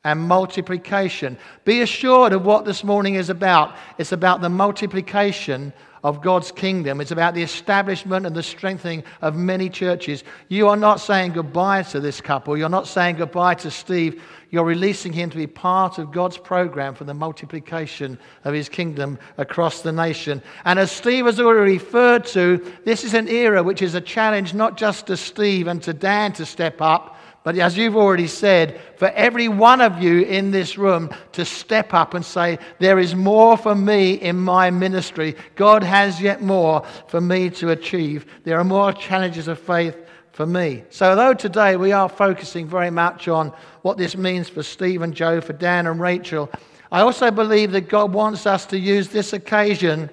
[0.03, 1.39] and multiplication.
[1.65, 3.75] Be assured of what this morning is about.
[3.97, 5.73] It's about the multiplication
[6.07, 7.01] of God's kingdom.
[7.01, 10.23] It's about the establishment and the strengthening of many churches.
[10.47, 12.57] You are not saying goodbye to this couple.
[12.57, 14.23] You're not saying goodbye to Steve.
[14.49, 19.19] You're releasing him to be part of God's program for the multiplication of his kingdom
[19.37, 20.41] across the nation.
[20.63, 24.53] And as Steve has already referred to, this is an era which is a challenge
[24.53, 27.16] not just to Steve and to Dan to step up
[27.47, 31.93] but as you've already said, for every one of you in this room to step
[31.93, 35.33] up and say, There is more for me in my ministry.
[35.55, 38.25] God has yet more for me to achieve.
[38.43, 39.95] There are more challenges of faith
[40.33, 40.83] for me.
[40.89, 45.13] So, though today we are focusing very much on what this means for Steve and
[45.13, 46.51] Joe, for Dan and Rachel,
[46.91, 50.09] I also believe that God wants us to use this occasion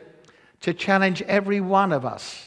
[0.61, 2.47] to challenge every one of us,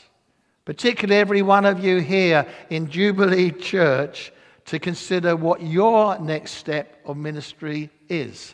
[0.63, 4.32] particularly every one of you here in Jubilee Church
[4.68, 8.54] to consider what your next step of ministry is.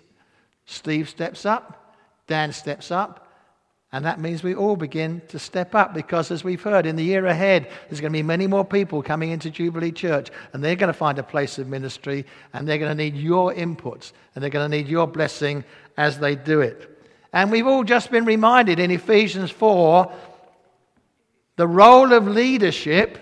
[0.66, 1.96] Steve steps up,
[2.28, 3.28] Dan steps up,
[3.92, 7.04] and that means we all begin to step up because, as we've heard, in the
[7.04, 10.76] year ahead, there's going to be many more people coming into Jubilee Church, and they're
[10.76, 14.42] going to find a place of ministry, and they're going to need your inputs, and
[14.42, 15.64] they're going to need your blessing
[15.98, 16.90] as they do it.
[17.34, 20.12] And we've all just been reminded in Ephesians 4
[21.56, 23.20] the role of leadership.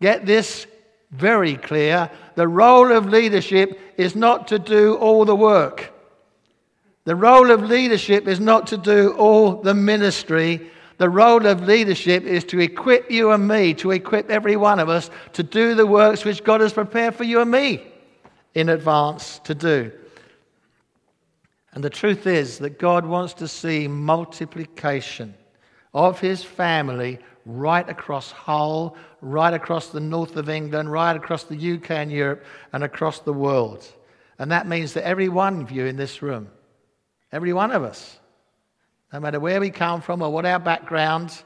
[0.00, 0.66] Get this
[1.12, 2.10] very clear.
[2.34, 5.92] The role of leadership is not to do all the work.
[7.04, 10.70] The role of leadership is not to do all the ministry.
[10.98, 14.88] The role of leadership is to equip you and me, to equip every one of
[14.88, 17.84] us to do the works which God has prepared for you and me
[18.54, 19.92] in advance to do.
[21.74, 25.34] And the truth is that God wants to see multiplication
[25.94, 31.74] of his family right across Hull, right across the north of England, right across the
[31.74, 33.86] UK and Europe, and across the world.
[34.38, 36.48] And that means that every one of you in this room,
[37.30, 38.18] every one of us,
[39.12, 41.42] no matter where we come from or what our background,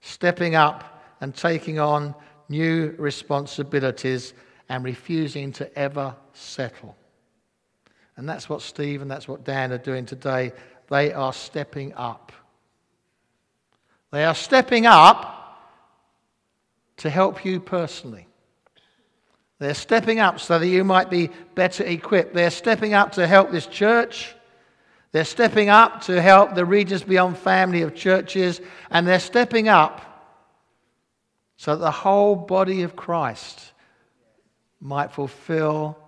[0.00, 2.14] stepping up and taking on
[2.48, 4.34] new responsibilities
[4.68, 6.96] and refusing to ever settle.
[8.16, 10.52] And that's what Steve and that's what Dan are doing today.
[10.88, 12.32] They are stepping up.
[14.14, 15.58] They are stepping up
[16.98, 18.28] to help you personally.
[19.58, 22.32] They're stepping up so that you might be better equipped.
[22.32, 24.32] They're stepping up to help this church.
[25.10, 28.60] They're stepping up to help the Regions Beyond family of churches.
[28.88, 30.00] And they're stepping up
[31.56, 33.72] so that the whole body of Christ
[34.80, 35.98] might fulfill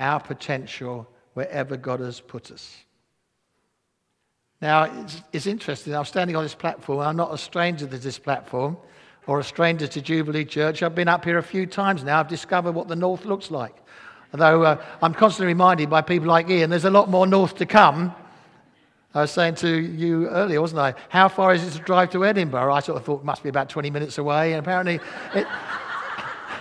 [0.00, 2.76] our potential wherever God has put us.
[4.62, 5.92] Now, it's, it's interesting.
[5.92, 7.00] I'm standing on this platform.
[7.00, 8.76] I'm not a stranger to this platform
[9.26, 10.84] or a stranger to Jubilee Church.
[10.84, 12.20] I've been up here a few times now.
[12.20, 13.74] I've discovered what the north looks like.
[14.32, 17.66] Although uh, I'm constantly reminded by people like Ian, there's a lot more north to
[17.66, 18.14] come.
[19.14, 20.94] I was saying to you earlier, wasn't I?
[21.08, 22.72] How far is it to drive to Edinburgh?
[22.72, 25.00] I sort of thought it must be about 20 minutes away, and apparently
[25.34, 25.46] it,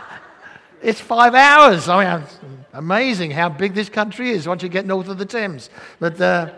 [0.82, 1.88] it's five hours.
[1.88, 2.28] I mean,
[2.74, 5.70] amazing how big this country is once you get north of the Thames.
[6.00, 6.52] But uh,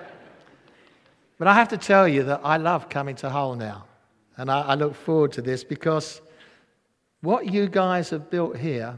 [1.44, 3.84] but I have to tell you that I love coming to Hull now.
[4.38, 6.22] And I, I look forward to this because
[7.20, 8.98] what you guys have built here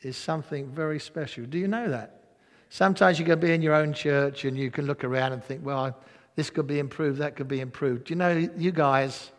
[0.00, 1.44] is something very special.
[1.44, 2.22] Do you know that?
[2.70, 5.62] Sometimes you can be in your own church and you can look around and think,
[5.62, 5.94] well,
[6.34, 8.04] this could be improved, that could be improved.
[8.04, 9.32] Do you know you guys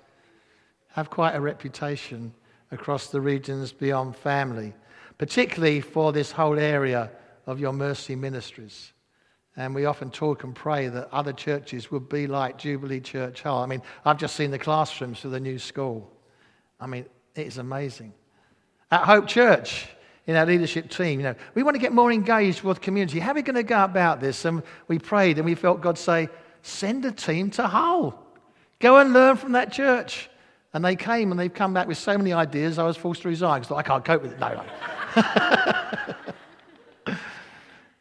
[0.89, 2.35] have quite a reputation
[2.69, 4.75] across the regions beyond family,
[5.17, 7.09] particularly for this whole area
[7.47, 8.93] of your mercy ministries.
[9.55, 13.61] And we often talk and pray that other churches would be like Jubilee Church Hull.
[13.61, 16.11] I mean, I've just seen the classrooms for the new school.
[16.79, 18.13] I mean, it is amazing.
[18.91, 19.87] At Hope Church,
[20.25, 23.19] in our leadership team, you know, we want to get more engaged with community.
[23.19, 24.45] How are we going to go about this?
[24.45, 26.29] And we prayed and we felt God say,
[26.63, 28.19] send a team to Hull.
[28.79, 30.29] Go and learn from that church.
[30.73, 33.27] And they came and they've come back with so many ideas, I was forced to
[33.27, 34.39] resign because I can't cope with it.
[34.39, 34.63] No,
[37.05, 37.15] no.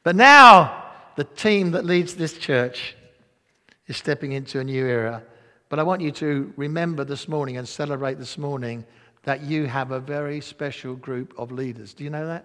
[0.03, 0.82] but now,
[1.17, 2.97] the team that leads this church
[3.87, 5.23] is stepping into a new era.
[5.69, 8.85] But I want you to remember this morning and celebrate this morning
[9.25, 11.95] that you have a very special group of leaders.
[11.95, 12.45] Do you know that?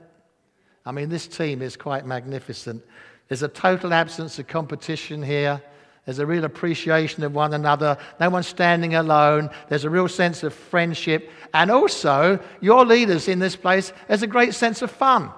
[0.86, 2.84] I mean, this team is quite magnificent.
[3.28, 5.62] There's a total absence of competition here.
[6.06, 7.98] There's a real appreciation of one another.
[8.20, 9.50] No one's standing alone.
[9.68, 11.30] There's a real sense of friendship.
[11.54, 15.32] And also, your leaders in this place, there's a great sense of fun.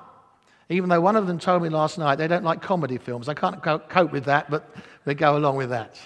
[0.70, 3.28] Even though one of them told me last night they don't like comedy films.
[3.28, 6.00] I can't cope with that, but they go along with that.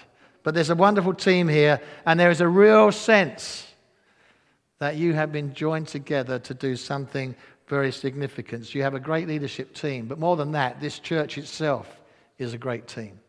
[0.43, 3.67] But there's a wonderful team here, and there is a real sense
[4.79, 7.35] that you have been joined together to do something
[7.67, 8.73] very significant.
[8.73, 11.87] You have a great leadership team, but more than that, this church itself
[12.37, 13.19] is a great team.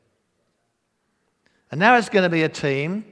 [1.71, 3.05] And now it's going to be a team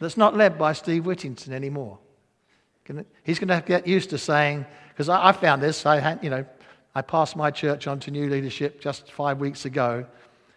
[0.00, 1.98] that's not led by Steve Whittington anymore.
[3.24, 5.98] He's going to have to get used to saying, because I, I, found this, I
[5.98, 6.44] had, you know,
[6.94, 10.06] I passed my church on to new leadership just five weeks ago,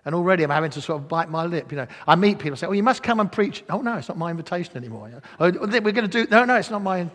[0.05, 1.71] and already I'm having to sort of bite my lip.
[1.71, 3.97] You know, I meet people and say, "Oh, you must come and preach." Oh no,
[3.97, 5.21] it's not my invitation anymore.
[5.39, 6.27] Oh, we're going to do.
[6.29, 7.09] No, no, it's not my.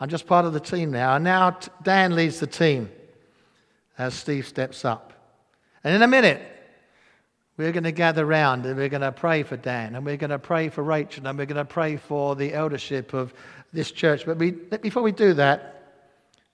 [0.00, 1.16] I'm just part of the team now.
[1.16, 2.90] And now Dan leads the team
[3.98, 5.12] as Steve steps up.
[5.82, 6.42] And in a minute,
[7.56, 10.30] we're going to gather round and we're going to pray for Dan and we're going
[10.30, 13.32] to pray for Rachel and we're going to pray for the eldership of
[13.72, 14.26] this church.
[14.26, 15.72] But we, before we do that,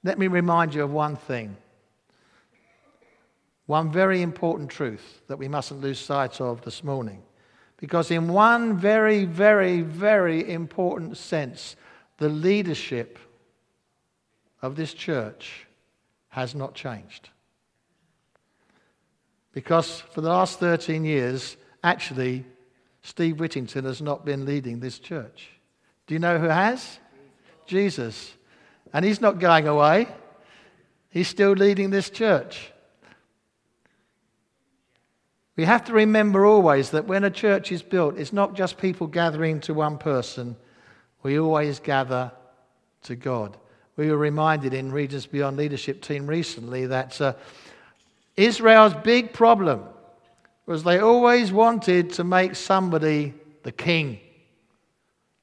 [0.05, 1.57] let me remind you of one thing.
[3.67, 7.23] One very important truth that we mustn't lose sight of this morning.
[7.77, 11.77] Because, in one very, very, very important sense,
[12.19, 13.19] the leadership
[14.61, 15.67] of this church
[16.29, 17.29] has not changed.
[19.53, 22.45] Because for the last 13 years, actually,
[23.03, 25.51] Steve Whittington has not been leading this church.
[26.07, 26.99] Do you know who has?
[27.67, 28.33] Jesus.
[28.93, 30.09] And he's not going away,
[31.11, 32.72] he's still leading this church.
[35.57, 39.07] We have to remember always that when a church is built, it's not just people
[39.07, 40.57] gathering to one person,
[41.23, 42.33] we always gather
[43.03, 43.57] to God.
[43.97, 47.35] We were reminded in Regions Beyond Leadership Team recently that uh,
[48.37, 49.85] Israel's big problem
[50.65, 54.19] was they always wanted to make somebody the king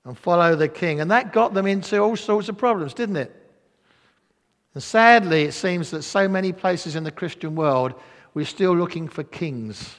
[0.06, 1.02] and follow the king.
[1.02, 3.36] And that got them into all sorts of problems, didn't it?
[4.74, 7.94] And sadly, it seems that so many places in the Christian world,
[8.34, 9.96] we're still looking for kings.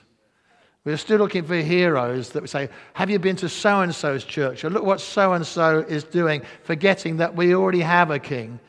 [0.85, 4.25] We're still looking for heroes that would say, Have you been to so and so's
[4.25, 4.65] church?
[4.65, 8.61] Or look what so and so is doing, forgetting that we already have a king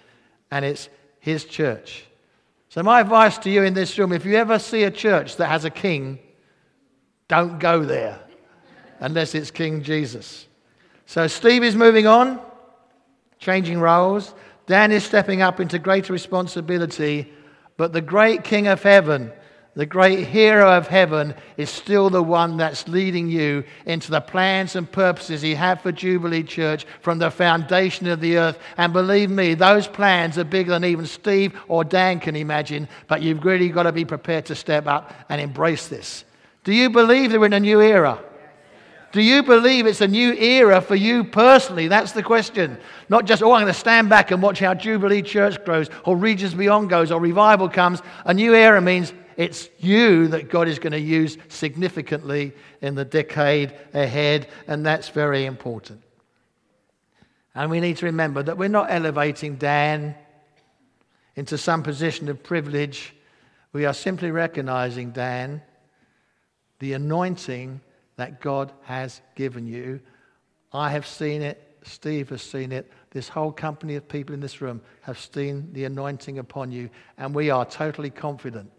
[0.52, 0.90] and it's
[1.20, 2.06] his church.
[2.70, 5.48] So, my advice to you in this room if you ever see a church that
[5.48, 6.20] has a king,
[7.28, 8.20] don't go there
[9.00, 10.48] unless it's King Jesus.
[11.06, 12.42] So, Steve is moving on,
[13.40, 14.34] changing roles.
[14.68, 17.32] Dan is stepping up into greater responsibility.
[17.78, 19.32] But the great King of heaven
[19.74, 24.76] the great hero of heaven is still the one that's leading you into the plans
[24.76, 28.60] and purposes he had for Jubilee Church from the foundation of the earth.
[28.76, 33.22] And believe me, those plans are bigger than even Steve or Dan can imagine, but
[33.22, 36.26] you've really got to be prepared to step up and embrace this.
[36.66, 38.22] Do you believe we're in a new era?
[39.14, 41.88] Do you believe it's a new era for you personally?
[41.88, 42.78] That's the question.
[43.10, 46.16] Not just, oh, I'm going to stand back and watch how Jubilee Church grows, or
[46.16, 48.02] Regions Beyond goes, or revival comes.
[48.26, 53.06] A new era means it's you that God is going to use significantly in the
[53.06, 56.02] decade ahead, and that's very important.
[57.54, 60.16] And we need to remember that we're not elevating Dan
[61.36, 63.14] into some position of privilege.
[63.74, 65.62] We are simply recognizing, Dan,
[66.80, 67.82] the anointing
[68.16, 70.00] that God has given you.
[70.74, 71.68] I have seen it.
[71.84, 72.92] Steve has seen it.
[73.10, 76.90] This whole company of people in this room have seen the anointing upon you.
[77.18, 78.72] And we are totally confident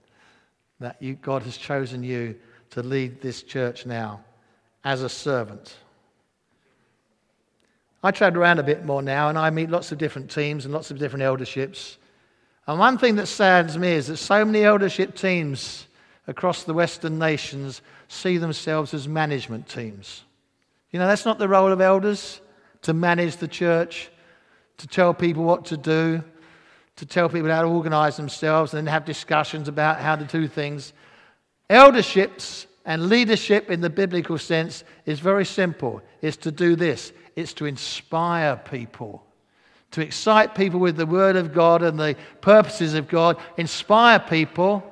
[0.82, 2.36] that you, God has chosen you
[2.70, 4.20] to lead this church now
[4.84, 5.76] as a servant.
[8.02, 10.74] I travel around a bit more now and I meet lots of different teams and
[10.74, 11.98] lots of different elderships.
[12.66, 15.86] And one thing that saddens me is that so many eldership teams
[16.26, 20.24] across the Western nations see themselves as management teams.
[20.90, 22.40] You know, that's not the role of elders
[22.82, 24.10] to manage the church,
[24.78, 26.22] to tell people what to do,
[27.02, 30.46] to tell people how to organize themselves and then have discussions about how to do
[30.46, 30.92] things.
[31.68, 36.00] Elderships and leadership in the biblical sense is very simple.
[36.20, 37.12] It's to do this.
[37.34, 39.26] It's to inspire people,
[39.90, 44.84] to excite people with the word of God and the purposes of God, inspire people,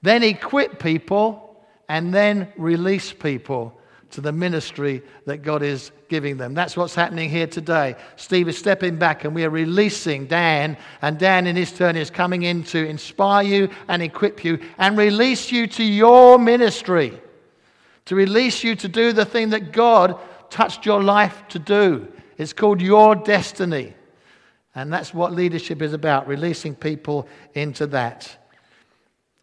[0.00, 3.78] then equip people, and then release people
[4.12, 6.54] to the ministry that God is giving them.
[6.54, 7.96] That's what's happening here today.
[8.16, 12.10] Steve is stepping back and we are releasing Dan, and Dan in his turn is
[12.10, 17.18] coming in to inspire you and equip you and release you to your ministry,
[18.04, 22.06] to release you to do the thing that God touched your life to do.
[22.36, 23.94] It's called your destiny.
[24.74, 28.36] And that's what leadership is about, releasing people into that.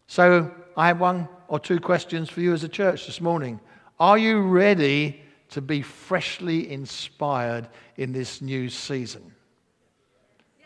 [0.06, 3.60] So I have one or two questions for you as a church this morning.
[4.00, 5.20] Are you ready
[5.50, 9.34] to be freshly inspired in this new season?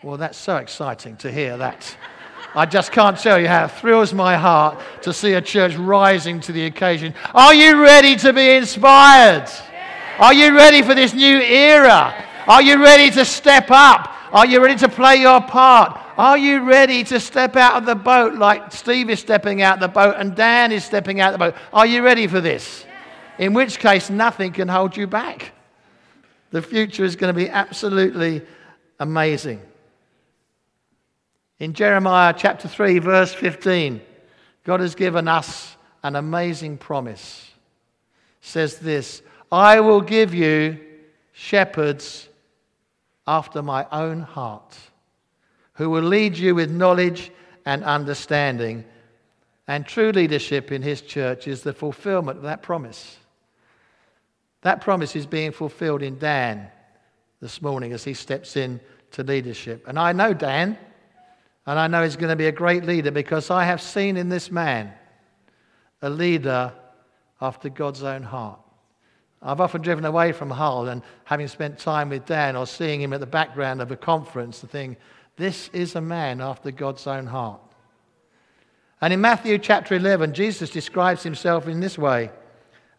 [0.05, 1.97] Well, that's so exciting to hear that.
[2.55, 6.39] I just can't tell you how it thrills my heart to see a church rising
[6.43, 7.13] to the occasion.
[7.35, 9.51] Are you ready to be inspired?
[10.21, 12.15] Are you ready for this new era?
[12.47, 14.15] Are you ready to step up?
[14.31, 16.01] Are you ready to play your part?
[16.17, 19.81] Are you ready to step out of the boat like Steve is stepping out of
[19.81, 21.61] the boat and Dan is stepping out of the boat?
[21.73, 22.85] Are you ready for this?
[23.39, 25.53] In which case, nothing can hold you back.
[26.51, 28.43] The future is going to be absolutely
[29.01, 29.61] amazing.
[31.59, 34.01] In Jeremiah chapter 3, verse 15,
[34.65, 37.51] God has given us an amazing promise.
[38.43, 40.79] It says this I will give you
[41.33, 42.29] shepherds
[43.27, 44.77] after my own heart
[45.75, 47.31] who will lead you with knowledge
[47.67, 48.85] and understanding.
[49.67, 53.17] And true leadership in his church is the fulfillment of that promise.
[54.65, 56.69] That promise is being fulfilled in Dan
[57.43, 59.87] this morning as he steps in to leadership.
[59.87, 60.79] And I know Dan,
[61.67, 64.31] and I know he's going to be a great leader because I have seen in
[64.31, 64.91] this man
[66.01, 66.73] a leader
[67.43, 68.59] after God's own heart.
[69.43, 73.13] I've often driven away from Hull and having spent time with Dan or seeing him
[73.13, 74.97] at the background of a conference, the thing,
[75.37, 77.61] this is a man after God's own heart.
[79.03, 82.31] And in Matthew chapter 11, Jesus describes himself in this way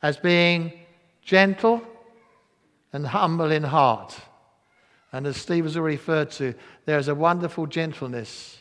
[0.04, 0.85] as being
[1.26, 1.82] gentle
[2.94, 4.18] and humble in heart.
[5.12, 6.54] And as Steve has already referred to,
[6.86, 8.58] there is a wonderful gentleness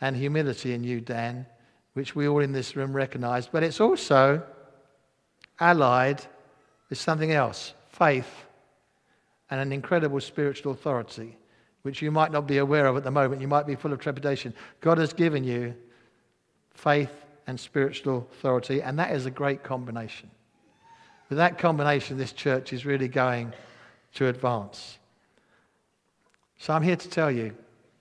[0.00, 1.46] and humility in you, Dan,
[1.92, 3.46] which we all in this room recognize.
[3.46, 4.42] But it's also
[5.60, 6.22] allied
[6.88, 8.46] with something else faith
[9.50, 11.36] and an incredible spiritual authority,
[11.82, 13.40] which you might not be aware of at the moment.
[13.40, 14.54] You might be full of trepidation.
[14.80, 15.74] God has given you
[16.70, 17.10] faith
[17.46, 20.30] and spiritual authority, and that is a great combination.
[21.28, 23.52] With that combination, this church is really going
[24.14, 24.98] to advance.
[26.58, 27.54] So I'm here to tell you,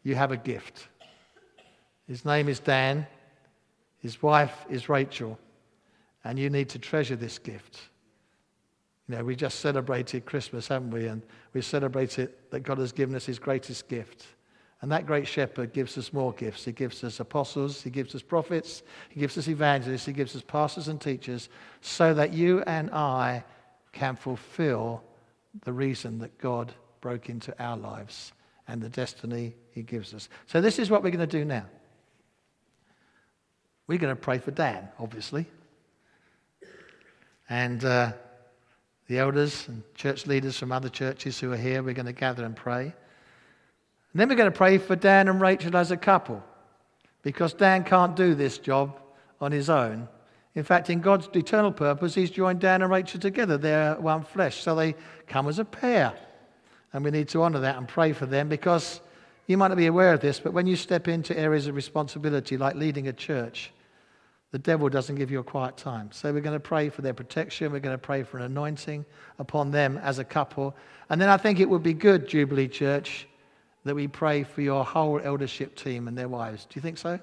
[0.04, 0.88] you have a gift.
[2.08, 3.06] His name is Dan.
[4.00, 5.38] His wife is Rachel.
[6.24, 7.80] And you need to treasure this gift.
[9.08, 11.08] You know, we just celebrated Christmas, haven't we?
[11.08, 11.22] And
[11.54, 14.26] we celebrated that God has given us his greatest gift.
[14.82, 16.66] And that great shepherd gives us more gifts.
[16.66, 20.44] He gives us apostles, he gives us prophets, he gives us evangelists, he gives us
[20.44, 21.50] pastors and teachers,
[21.82, 23.44] so that you and I
[23.92, 25.04] can fulfill
[25.64, 28.34] the reason that God broke into our lives
[28.68, 30.30] and the destiny he gives us.
[30.46, 31.66] So, this is what we're going to do now.
[33.88, 35.48] We're going to pray for Dan, obviously.
[37.50, 38.12] And uh,
[39.08, 42.44] the elders and church leaders from other churches who are here, we're going to gather
[42.44, 42.94] and pray.
[44.14, 46.44] And then we're going to pray for Dan and Rachel as a couple
[47.24, 49.00] because Dan can't do this job
[49.42, 50.08] on his own.
[50.56, 53.60] In fact, in God's eternal purpose, He's joined Dan and Rachel together.
[53.60, 54.96] They're one flesh, so they
[55.28, 56.14] come as a pair.
[56.94, 59.02] And we need to honor that and pray for them because
[59.46, 62.58] you might not be aware of this, but when you step into areas of responsibility
[62.58, 63.72] like leading a church,
[64.52, 66.10] the devil doesn't give you a quiet time.
[66.12, 67.72] So we're going to pray for their protection.
[67.72, 69.06] We're going to pray for an anointing
[69.38, 70.76] upon them as a couple.
[71.10, 73.28] And then I think it would be good, Jubilee Church,
[73.88, 76.66] that we pray for your whole eldership team and their wives.
[76.66, 77.20] Do you think so?